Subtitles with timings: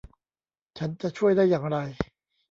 [0.77, 1.77] ฉันจะช่วยได้อย่างไร